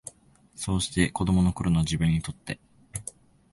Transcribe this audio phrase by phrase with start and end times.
[0.55, 2.59] そうして、子供の頃の自分にとって、